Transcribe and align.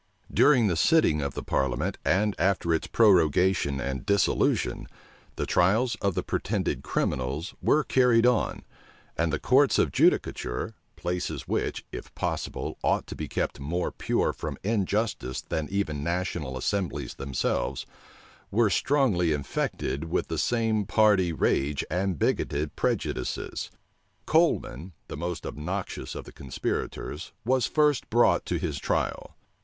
During 0.33 0.65
the 0.65 0.75
sitting 0.75 1.21
of 1.21 1.35
the 1.35 1.43
parliament, 1.43 1.99
and 2.03 2.33
after 2.39 2.73
its 2.73 2.87
prorogation 2.87 3.79
and 3.79 4.03
dissolution, 4.03 4.87
the 5.35 5.45
trials 5.45 5.95
of 6.01 6.15
the 6.15 6.23
pretended 6.23 6.81
criminals 6.81 7.53
were 7.61 7.83
carried 7.83 8.25
on; 8.25 8.63
and 9.15 9.31
the 9.31 9.37
courts 9.37 9.77
of 9.77 9.91
judicature, 9.91 10.73
places 10.95 11.47
which, 11.47 11.85
if 11.91 12.15
possible, 12.15 12.79
ought 12.81 13.05
to 13.05 13.15
be 13.15 13.27
kept 13.27 13.59
more 13.59 13.91
pure 13.91 14.33
from 14.33 14.57
injustice 14.63 15.39
than 15.39 15.67
even 15.69 16.03
national 16.03 16.57
assemblies 16.57 17.13
themselves, 17.13 17.85
were 18.49 18.71
strongly 18.71 19.31
infected 19.31 20.05
with 20.05 20.29
the 20.29 20.39
same 20.39 20.83
party 20.83 21.31
rage 21.31 21.85
and 21.91 22.17
bigoted 22.17 22.75
prejudices. 22.75 23.69
Coleman, 24.25 24.93
the 25.09 25.15
most 25.17 25.45
obnoxious 25.45 26.15
of 26.15 26.25
the 26.25 26.33
conspirators, 26.33 27.33
was 27.45 27.67
first 27.67 28.09
brought 28.09 28.47
to 28.47 28.57
his 28.57 28.79
trial. 28.79 29.35